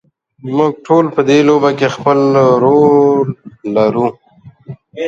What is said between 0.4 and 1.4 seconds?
موږ ټول په دې